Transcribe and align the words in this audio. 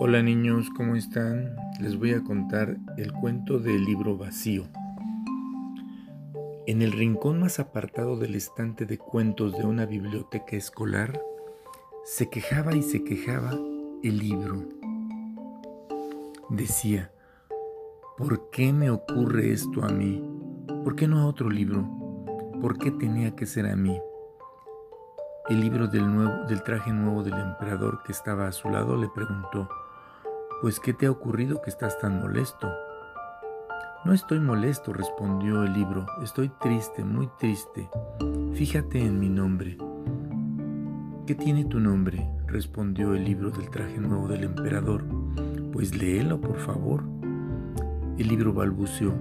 Hola 0.00 0.22
niños, 0.22 0.70
¿cómo 0.76 0.94
están? 0.94 1.56
Les 1.80 1.98
voy 1.98 2.12
a 2.12 2.22
contar 2.22 2.76
el 2.96 3.12
cuento 3.12 3.58
del 3.58 3.84
libro 3.84 4.16
vacío. 4.16 4.68
En 6.68 6.82
el 6.82 6.92
rincón 6.92 7.40
más 7.40 7.58
apartado 7.58 8.16
del 8.16 8.36
estante 8.36 8.86
de 8.86 8.96
cuentos 8.96 9.58
de 9.58 9.64
una 9.64 9.86
biblioteca 9.86 10.54
escolar, 10.54 11.20
se 12.04 12.30
quejaba 12.30 12.76
y 12.76 12.82
se 12.82 13.02
quejaba 13.02 13.50
el 14.04 14.18
libro. 14.18 14.68
Decía, 16.48 17.10
¿por 18.16 18.50
qué 18.50 18.72
me 18.72 18.90
ocurre 18.90 19.50
esto 19.50 19.82
a 19.82 19.88
mí? 19.88 20.22
¿Por 20.84 20.94
qué 20.94 21.08
no 21.08 21.18
a 21.18 21.26
otro 21.26 21.50
libro? 21.50 21.84
¿Por 22.60 22.78
qué 22.78 22.92
tenía 22.92 23.34
que 23.34 23.46
ser 23.46 23.66
a 23.66 23.74
mí? 23.74 23.98
El 25.48 25.60
libro 25.60 25.88
del, 25.88 26.06
nuevo, 26.06 26.44
del 26.46 26.62
traje 26.62 26.92
nuevo 26.92 27.24
del 27.24 27.34
emperador 27.34 28.04
que 28.04 28.12
estaba 28.12 28.46
a 28.46 28.52
su 28.52 28.68
lado 28.70 28.96
le 28.96 29.08
preguntó, 29.08 29.68
pues 30.60 30.80
¿qué 30.80 30.92
te 30.92 31.06
ha 31.06 31.10
ocurrido 31.10 31.62
que 31.62 31.70
estás 31.70 31.98
tan 31.98 32.20
molesto? 32.20 32.68
No 34.04 34.12
estoy 34.12 34.40
molesto, 34.40 34.92
respondió 34.92 35.62
el 35.62 35.72
libro, 35.72 36.06
estoy 36.22 36.50
triste, 36.60 37.04
muy 37.04 37.28
triste. 37.38 37.88
Fíjate 38.54 39.00
en 39.00 39.20
mi 39.20 39.28
nombre. 39.28 39.78
¿Qué 41.26 41.34
tiene 41.34 41.64
tu 41.64 41.78
nombre? 41.78 42.28
respondió 42.46 43.14
el 43.14 43.24
libro 43.24 43.50
del 43.50 43.70
traje 43.70 43.98
nuevo 43.98 44.26
del 44.26 44.44
emperador. 44.44 45.04
Pues 45.72 45.96
léelo, 45.96 46.40
por 46.40 46.58
favor. 46.58 47.04
El 48.16 48.28
libro 48.28 48.52
balbuceó. 48.52 49.14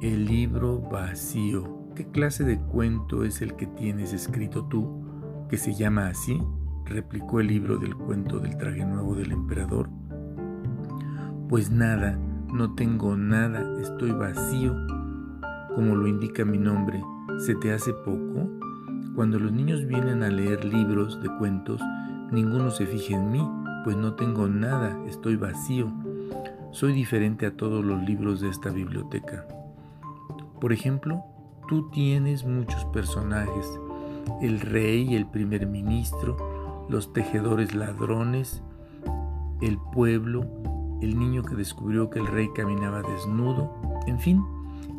El 0.00 0.26
libro 0.26 0.80
vacío. 0.80 1.88
¿Qué 1.94 2.06
clase 2.06 2.44
de 2.44 2.58
cuento 2.58 3.24
es 3.24 3.40
el 3.40 3.56
que 3.56 3.66
tienes 3.66 4.12
escrito 4.12 4.66
tú, 4.66 5.46
que 5.48 5.56
se 5.56 5.74
llama 5.74 6.08
así? 6.08 6.40
replicó 6.84 7.40
el 7.40 7.48
libro 7.48 7.78
del 7.78 7.96
cuento 7.96 8.38
del 8.38 8.56
traje 8.58 8.84
nuevo 8.84 9.14
del 9.14 9.32
emperador. 9.32 9.88
Pues 11.48 11.70
nada, 11.70 12.18
no 12.52 12.74
tengo 12.74 13.16
nada, 13.16 13.80
estoy 13.80 14.10
vacío, 14.10 14.74
como 15.76 15.94
lo 15.94 16.08
indica 16.08 16.44
mi 16.44 16.58
nombre. 16.58 17.00
¿Se 17.38 17.54
te 17.54 17.72
hace 17.72 17.92
poco? 17.92 18.50
Cuando 19.14 19.38
los 19.38 19.52
niños 19.52 19.86
vienen 19.86 20.24
a 20.24 20.28
leer 20.28 20.64
libros 20.64 21.22
de 21.22 21.28
cuentos, 21.38 21.80
ninguno 22.32 22.72
se 22.72 22.84
fija 22.84 23.14
en 23.14 23.30
mí, 23.30 23.48
pues 23.84 23.96
no 23.96 24.14
tengo 24.14 24.48
nada, 24.48 24.98
estoy 25.06 25.36
vacío. 25.36 25.92
Soy 26.72 26.92
diferente 26.92 27.46
a 27.46 27.56
todos 27.56 27.84
los 27.84 28.02
libros 28.02 28.40
de 28.40 28.48
esta 28.48 28.70
biblioteca. 28.70 29.46
Por 30.60 30.72
ejemplo, 30.72 31.22
tú 31.68 31.90
tienes 31.90 32.44
muchos 32.44 32.84
personajes, 32.86 33.70
el 34.42 34.58
rey, 34.58 35.14
el 35.14 35.26
primer 35.26 35.68
ministro, 35.68 36.86
los 36.88 37.12
tejedores 37.12 37.72
ladrones, 37.72 38.64
el 39.60 39.78
pueblo, 39.92 40.44
el 41.00 41.18
niño 41.18 41.42
que 41.42 41.54
descubrió 41.54 42.10
que 42.10 42.18
el 42.18 42.26
rey 42.26 42.48
caminaba 42.54 43.02
desnudo, 43.02 43.72
en 44.06 44.18
fin, 44.18 44.44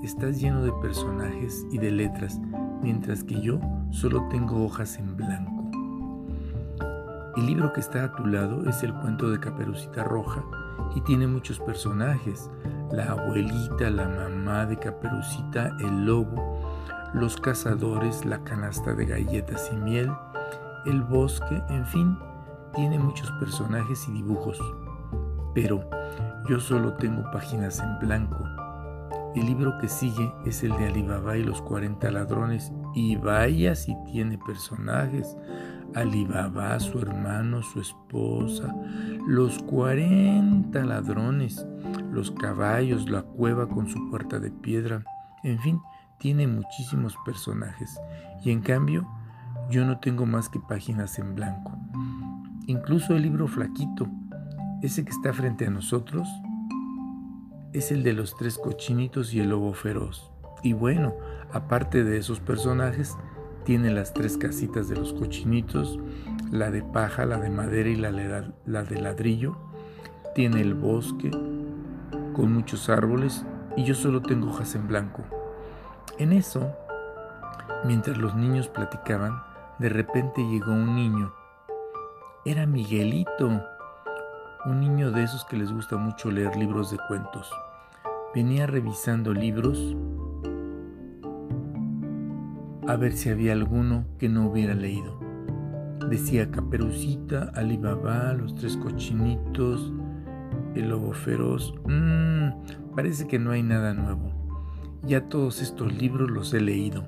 estás 0.03 0.39
lleno 0.39 0.61
de 0.61 0.71
personajes 0.73 1.65
y 1.71 1.77
de 1.77 1.91
letras, 1.91 2.39
mientras 2.81 3.23
que 3.23 3.41
yo 3.41 3.59
solo 3.91 4.27
tengo 4.29 4.63
hojas 4.63 4.97
en 4.97 5.15
blanco. 5.15 5.63
El 7.35 7.45
libro 7.45 7.71
que 7.73 7.79
está 7.79 8.03
a 8.03 8.15
tu 8.15 8.25
lado 8.25 8.67
es 8.67 8.81
el 8.83 8.93
cuento 8.95 9.29
de 9.29 9.39
Caperucita 9.39 10.03
Roja 10.03 10.43
y 10.95 11.01
tiene 11.01 11.27
muchos 11.27 11.59
personajes, 11.59 12.49
la 12.91 13.11
abuelita, 13.11 13.89
la 13.89 14.07
mamá 14.07 14.65
de 14.65 14.77
Caperucita, 14.77 15.75
el 15.79 16.05
lobo, 16.05 16.61
los 17.13 17.37
cazadores, 17.37 18.25
la 18.25 18.43
canasta 18.43 18.93
de 18.93 19.05
galletas 19.05 19.69
y 19.71 19.75
miel, 19.75 20.11
el 20.85 21.01
bosque, 21.03 21.61
en 21.69 21.85
fin, 21.85 22.17
tiene 22.73 22.99
muchos 22.99 23.31
personajes 23.33 24.07
y 24.07 24.13
dibujos 24.13 24.59
pero 25.57 25.89
yo 26.47 26.59
solo 26.59 26.93
tengo 26.93 27.31
páginas 27.31 27.79
en 27.79 27.97
blanco. 27.97 28.37
El 29.35 29.47
libro 29.47 29.75
que 29.79 29.89
sigue 29.89 30.31
es 30.45 30.61
el 30.61 30.69
de 30.77 30.85
Alibaba 30.85 31.35
y 31.35 31.43
los 31.43 31.63
40 31.63 32.11
ladrones 32.11 32.71
y 32.93 33.15
vaya 33.15 33.73
si 33.73 33.95
tiene 34.05 34.37
personajes. 34.37 35.35
Alibaba, 35.95 36.79
su 36.79 36.99
hermano, 36.99 37.63
su 37.63 37.81
esposa, 37.81 38.71
los 39.27 39.57
40 39.63 40.79
ladrones, 40.85 41.65
los 42.11 42.29
caballos, 42.29 43.09
la 43.09 43.23
cueva 43.23 43.67
con 43.67 43.87
su 43.87 44.11
puerta 44.11 44.37
de 44.37 44.51
piedra, 44.51 45.03
en 45.41 45.57
fin, 45.57 45.81
tiene 46.19 46.45
muchísimos 46.45 47.17
personajes. 47.25 47.99
Y 48.43 48.51
en 48.51 48.61
cambio, 48.61 49.07
yo 49.71 49.85
no 49.85 49.97
tengo 49.97 50.27
más 50.27 50.49
que 50.49 50.59
páginas 50.59 51.17
en 51.17 51.33
blanco. 51.33 51.71
Incluso 52.67 53.15
el 53.15 53.23
libro 53.23 53.47
flaquito, 53.47 54.07
ese 54.81 55.03
que 55.03 55.11
está 55.11 55.33
frente 55.33 55.65
a 55.65 55.69
nosotros 55.71 56.27
es 57.73 57.91
el 57.91 58.03
de 58.03 58.13
los 58.13 58.35
tres 58.35 58.57
cochinitos 58.57 59.33
y 59.33 59.39
el 59.39 59.49
lobo 59.49 59.73
feroz. 59.73 60.31
Y 60.63 60.73
bueno, 60.73 61.15
aparte 61.51 62.03
de 62.03 62.17
esos 62.17 62.39
personajes, 62.39 63.15
tiene 63.63 63.91
las 63.91 64.13
tres 64.13 64.37
casitas 64.37 64.87
de 64.87 64.95
los 64.95 65.13
cochinitos, 65.13 65.99
la 66.51 66.71
de 66.71 66.83
paja, 66.83 67.25
la 67.25 67.37
de 67.37 67.49
madera 67.49 67.89
y 67.89 67.95
la, 67.95 68.11
la 68.65 68.83
de 68.83 69.01
ladrillo. 69.01 69.57
Tiene 70.35 70.61
el 70.61 70.73
bosque 70.73 71.31
con 72.33 72.53
muchos 72.53 72.89
árboles 72.89 73.45
y 73.75 73.83
yo 73.83 73.95
solo 73.95 74.21
tengo 74.21 74.49
hojas 74.49 74.75
en 74.75 74.87
blanco. 74.87 75.23
En 76.19 76.31
eso, 76.31 76.71
mientras 77.83 78.17
los 78.17 78.35
niños 78.35 78.67
platicaban, 78.67 79.41
de 79.79 79.89
repente 79.89 80.41
llegó 80.47 80.71
un 80.71 80.95
niño. 80.95 81.33
Era 82.45 82.65
Miguelito 82.65 83.63
un 84.65 84.79
niño 84.79 85.11
de 85.11 85.23
esos 85.23 85.45
que 85.45 85.57
les 85.57 85.71
gusta 85.71 85.97
mucho 85.97 86.31
leer 86.31 86.55
libros 86.55 86.91
de 86.91 86.97
cuentos. 87.07 87.49
Venía 88.33 88.67
revisando 88.67 89.33
libros 89.33 89.95
a 92.87 92.95
ver 92.95 93.13
si 93.13 93.29
había 93.29 93.53
alguno 93.53 94.05
que 94.17 94.29
no 94.29 94.47
hubiera 94.47 94.73
leído. 94.73 95.19
Decía 96.09 96.49
Caperucita, 96.51 97.51
Alibaba, 97.53 98.33
Los 98.33 98.55
Tres 98.55 98.77
Cochinitos, 98.77 99.91
El 100.73 100.89
Lobo 100.89 101.11
Feroz. 101.11 101.73
Mmm, 101.85 102.49
parece 102.95 103.27
que 103.27 103.39
no 103.39 103.51
hay 103.51 103.63
nada 103.63 103.93
nuevo. 103.93 104.31
Ya 105.03 105.27
todos 105.27 105.61
estos 105.61 105.93
libros 105.97 106.31
los 106.31 106.53
he 106.53 106.61
leído. 106.61 107.05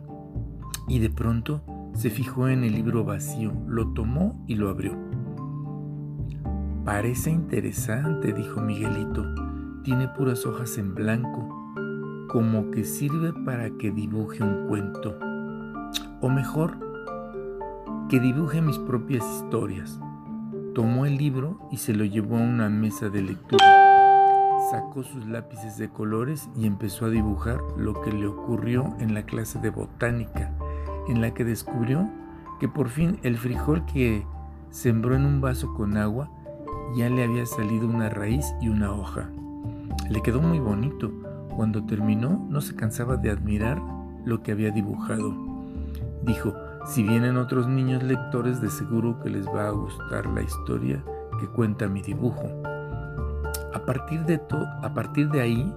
Y 0.87 0.99
de 0.99 1.09
pronto 1.09 1.63
se 1.93 2.09
fijó 2.09 2.49
en 2.49 2.63
el 2.63 2.73
libro 2.73 3.03
vacío, 3.05 3.53
lo 3.67 3.93
tomó 3.93 4.43
y 4.47 4.55
lo 4.55 4.69
abrió. 4.69 4.97
Parece 6.89 7.29
interesante, 7.29 8.33
dijo 8.33 8.61
Miguelito. 8.61 9.23
Tiene 9.83 10.07
puras 10.07 10.47
hojas 10.47 10.75
en 10.79 10.95
blanco, 10.95 11.47
como 12.27 12.71
que 12.71 12.83
sirve 12.83 13.31
para 13.45 13.69
que 13.77 13.91
dibuje 13.91 14.41
un 14.41 14.67
cuento. 14.67 15.15
O 16.19 16.29
mejor, 16.29 16.79
que 18.09 18.19
dibuje 18.19 18.59
mis 18.61 18.79
propias 18.79 19.23
historias. 19.35 19.99
Tomó 20.73 21.05
el 21.05 21.17
libro 21.17 21.59
y 21.71 21.77
se 21.77 21.93
lo 21.93 22.05
llevó 22.05 22.37
a 22.37 22.41
una 22.41 22.69
mesa 22.69 23.09
de 23.09 23.21
lectura. 23.21 23.63
Sacó 24.71 25.03
sus 25.03 25.27
lápices 25.27 25.77
de 25.77 25.89
colores 25.89 26.49
y 26.55 26.65
empezó 26.65 27.05
a 27.05 27.11
dibujar 27.11 27.59
lo 27.77 28.01
que 28.01 28.11
le 28.11 28.25
ocurrió 28.25 28.95
en 28.97 29.13
la 29.13 29.27
clase 29.27 29.59
de 29.59 29.69
botánica, 29.69 30.51
en 31.07 31.21
la 31.21 31.35
que 31.35 31.45
descubrió 31.45 32.09
que 32.59 32.67
por 32.67 32.89
fin 32.89 33.19
el 33.21 33.37
frijol 33.37 33.85
que 33.85 34.25
sembró 34.71 35.15
en 35.15 35.27
un 35.27 35.39
vaso 35.39 35.71
con 35.75 35.95
agua 35.95 36.31
ya 36.95 37.09
le 37.09 37.23
había 37.23 37.45
salido 37.45 37.87
una 37.87 38.09
raíz 38.09 38.45
y 38.61 38.69
una 38.69 38.91
hoja. 38.91 39.29
Le 40.09 40.21
quedó 40.21 40.41
muy 40.41 40.59
bonito. 40.59 41.11
Cuando 41.55 41.85
terminó 41.85 42.45
no 42.49 42.61
se 42.61 42.75
cansaba 42.75 43.17
de 43.17 43.29
admirar 43.29 43.81
lo 44.25 44.41
que 44.41 44.51
había 44.51 44.71
dibujado. 44.71 45.33
Dijo, 46.23 46.53
si 46.85 47.03
vienen 47.03 47.37
otros 47.37 47.67
niños 47.67 48.01
lectores 48.03 48.61
de 48.61 48.69
seguro 48.69 49.19
que 49.21 49.29
les 49.29 49.45
va 49.47 49.67
a 49.67 49.71
gustar 49.71 50.25
la 50.27 50.41
historia 50.41 51.03
que 51.39 51.47
cuenta 51.47 51.87
mi 51.87 52.01
dibujo. 52.01 52.47
A 53.73 53.85
partir 53.85 54.25
de, 54.25 54.41
a 54.81 54.93
partir 54.93 55.29
de 55.29 55.41
ahí, 55.41 55.73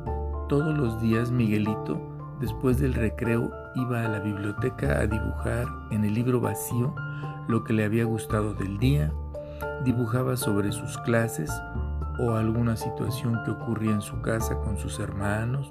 todos 0.49 0.77
los 0.77 1.01
días 1.01 1.31
Miguelito, 1.31 2.01
después 2.41 2.79
del 2.79 2.95
recreo, 2.95 3.51
iba 3.75 4.05
a 4.05 4.09
la 4.09 4.21
biblioteca 4.21 5.01
a 5.01 5.07
dibujar 5.07 5.67
en 5.91 6.05
el 6.05 6.15
libro 6.15 6.41
vacío 6.41 6.95
lo 7.49 7.65
que 7.65 7.73
le 7.73 7.85
había 7.85 8.05
gustado 8.05 8.55
del 8.55 8.79
día 8.79 9.13
dibujaba 9.85 10.37
sobre 10.37 10.73
sus 10.73 10.99
clases 10.99 11.51
o 12.19 12.33
alguna 12.33 12.77
situación 12.77 13.41
que 13.45 13.51
ocurría 13.51 13.93
en 13.93 14.03
su 14.03 14.21
casa 14.21 14.59
con 14.61 14.77
sus 14.77 14.99
hermanos, 15.01 15.71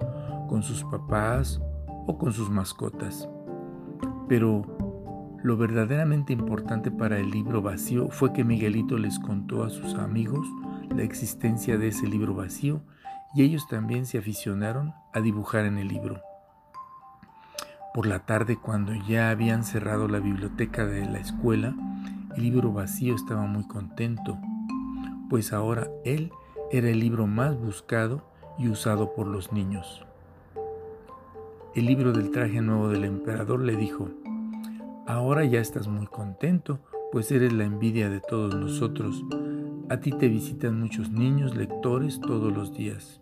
con 0.49 0.63
sus 0.63 0.83
papás 0.83 1.61
o 2.07 2.17
con 2.17 2.33
sus 2.33 2.49
mascotas. 2.49 3.29
Pero 4.27 4.63
lo 5.43 5.57
verdaderamente 5.57 6.33
importante 6.33 6.91
para 6.91 7.17
el 7.17 7.31
libro 7.31 7.61
vacío 7.61 8.09
fue 8.09 8.33
que 8.33 8.43
Miguelito 8.43 8.97
les 8.97 9.17
contó 9.19 9.63
a 9.63 9.69
sus 9.69 9.95
amigos 9.95 10.47
la 10.95 11.03
existencia 11.03 11.77
de 11.77 11.87
ese 11.87 12.07
libro 12.07 12.35
vacío 12.35 12.81
y 13.33 13.43
ellos 13.43 13.67
también 13.67 14.05
se 14.05 14.17
aficionaron 14.17 14.93
a 15.13 15.21
dibujar 15.21 15.65
en 15.65 15.77
el 15.77 15.87
libro. 15.87 16.21
Por 17.93 18.05
la 18.05 18.19
tarde, 18.19 18.57
cuando 18.57 18.93
ya 18.93 19.29
habían 19.31 19.63
cerrado 19.63 20.07
la 20.07 20.19
biblioteca 20.19 20.85
de 20.85 21.05
la 21.05 21.19
escuela, 21.19 21.73
el 22.35 22.43
libro 22.43 22.71
vacío 22.71 23.15
estaba 23.15 23.45
muy 23.45 23.67
contento, 23.67 24.37
pues 25.29 25.53
ahora 25.53 25.89
él 26.05 26.31
era 26.71 26.89
el 26.89 26.99
libro 26.99 27.27
más 27.27 27.57
buscado 27.59 28.23
y 28.57 28.69
usado 28.69 29.13
por 29.13 29.27
los 29.27 29.51
niños. 29.51 30.05
El 31.75 31.85
libro 31.85 32.11
del 32.11 32.31
traje 32.31 32.61
nuevo 32.61 32.89
del 32.89 33.05
emperador 33.05 33.61
le 33.61 33.75
dijo, 33.75 34.09
Ahora 35.07 35.43
ya 35.45 35.59
estás 35.59 35.87
muy 35.87 36.07
contento, 36.07 36.79
pues 37.11 37.31
eres 37.31 37.51
la 37.51 37.65
envidia 37.65 38.09
de 38.09 38.21
todos 38.21 38.55
nosotros. 38.55 39.25
A 39.89 39.97
ti 39.97 40.11
te 40.11 40.27
visitan 40.27 40.79
muchos 40.79 41.11
niños 41.11 41.55
lectores 41.55 42.21
todos 42.21 42.53
los 42.53 42.73
días. 42.73 43.19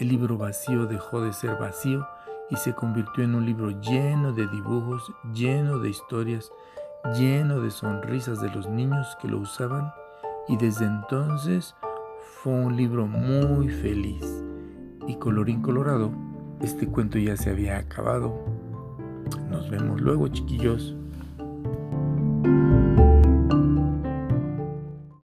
El 0.00 0.08
libro 0.08 0.38
vacío 0.38 0.86
dejó 0.86 1.20
de 1.20 1.32
ser 1.32 1.56
vacío 1.58 2.06
y 2.50 2.56
se 2.56 2.74
convirtió 2.74 3.22
en 3.22 3.34
un 3.34 3.46
libro 3.46 3.80
lleno 3.80 4.32
de 4.32 4.48
dibujos, 4.48 5.12
lleno 5.32 5.78
de 5.78 5.90
historias, 5.90 6.50
lleno 7.14 7.60
de 7.60 7.70
sonrisas 7.70 8.40
de 8.40 8.50
los 8.50 8.68
niños 8.68 9.16
que 9.20 9.28
lo 9.28 9.38
usaban 9.38 9.92
y 10.48 10.56
desde 10.56 10.84
entonces 10.84 11.74
fue 12.42 12.52
un 12.52 12.76
libro 12.76 13.06
muy 13.06 13.68
feliz. 13.68 14.24
Y 15.06 15.16
colorín 15.16 15.62
colorado, 15.62 16.12
este 16.60 16.86
cuento 16.86 17.18
ya 17.18 17.36
se 17.36 17.50
había 17.50 17.78
acabado. 17.78 18.34
Nos 19.48 19.68
vemos 19.70 20.00
luego, 20.00 20.28
chiquillos. 20.28 20.96